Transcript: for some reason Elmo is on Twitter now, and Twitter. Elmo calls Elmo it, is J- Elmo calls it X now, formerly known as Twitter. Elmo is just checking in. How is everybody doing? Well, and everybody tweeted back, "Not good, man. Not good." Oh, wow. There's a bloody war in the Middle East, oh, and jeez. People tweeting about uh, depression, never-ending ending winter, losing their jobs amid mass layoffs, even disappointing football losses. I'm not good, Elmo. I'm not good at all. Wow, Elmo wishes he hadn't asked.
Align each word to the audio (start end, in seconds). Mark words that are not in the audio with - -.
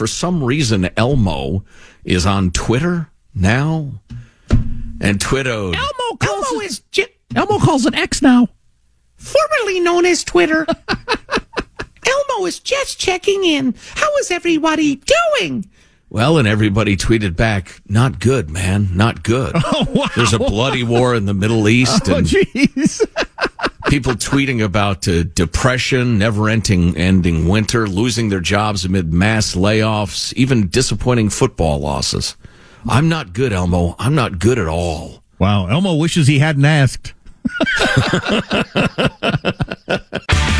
for 0.00 0.06
some 0.06 0.42
reason 0.42 0.88
Elmo 0.96 1.62
is 2.06 2.24
on 2.24 2.50
Twitter 2.52 3.10
now, 3.34 4.00
and 4.98 5.20
Twitter. 5.20 5.50
Elmo 5.50 6.16
calls 6.18 6.46
Elmo 6.46 6.60
it, 6.60 6.70
is 6.70 6.78
J- 6.90 7.14
Elmo 7.36 7.58
calls 7.58 7.84
it 7.84 7.94
X 7.94 8.22
now, 8.22 8.48
formerly 9.16 9.78
known 9.78 10.06
as 10.06 10.24
Twitter. 10.24 10.64
Elmo 10.88 12.46
is 12.46 12.60
just 12.60 12.98
checking 12.98 13.44
in. 13.44 13.74
How 13.94 14.16
is 14.16 14.30
everybody 14.30 15.02
doing? 15.38 15.68
Well, 16.08 16.38
and 16.38 16.48
everybody 16.48 16.96
tweeted 16.96 17.36
back, 17.36 17.82
"Not 17.86 18.20
good, 18.20 18.48
man. 18.48 18.96
Not 18.96 19.22
good." 19.22 19.52
Oh, 19.66 19.86
wow. 19.90 20.06
There's 20.16 20.32
a 20.32 20.38
bloody 20.38 20.82
war 20.82 21.14
in 21.14 21.26
the 21.26 21.34
Middle 21.34 21.68
East, 21.68 22.08
oh, 22.08 22.16
and 22.16 22.26
jeez. 22.26 23.04
People 23.90 24.12
tweeting 24.12 24.62
about 24.64 25.08
uh, 25.08 25.24
depression, 25.34 26.16
never-ending 26.16 26.96
ending 26.96 27.48
winter, 27.48 27.88
losing 27.88 28.28
their 28.28 28.40
jobs 28.40 28.84
amid 28.84 29.12
mass 29.12 29.56
layoffs, 29.56 30.32
even 30.34 30.68
disappointing 30.68 31.28
football 31.28 31.80
losses. 31.80 32.36
I'm 32.88 33.08
not 33.08 33.32
good, 33.32 33.52
Elmo. 33.52 33.96
I'm 33.98 34.14
not 34.14 34.38
good 34.38 34.60
at 34.60 34.68
all. 34.68 35.24
Wow, 35.40 35.66
Elmo 35.66 35.96
wishes 35.96 36.28
he 36.28 36.38
hadn't 36.38 36.64
asked. 36.64 37.14